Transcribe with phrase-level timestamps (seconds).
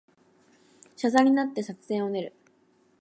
[0.95, 2.33] 車座になって作戦を練る